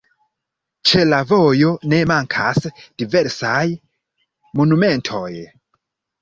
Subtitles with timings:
[0.91, 2.57] Ĉe la vojo ne mankas
[3.03, 3.61] diversaj
[4.63, 5.23] monumentoj.